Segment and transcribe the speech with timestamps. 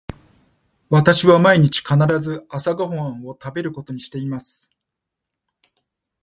[0.89, 4.75] 私は毎日必ず朝ご飯を食べることにしています。